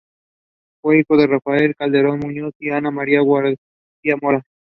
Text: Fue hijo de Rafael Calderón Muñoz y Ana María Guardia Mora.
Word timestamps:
Fue 0.81 0.97
hijo 1.01 1.15
de 1.15 1.27
Rafael 1.27 1.75
Calderón 1.75 2.21
Muñoz 2.21 2.55
y 2.57 2.71
Ana 2.71 2.89
María 2.89 3.21
Guardia 3.21 3.59
Mora. 4.19 4.41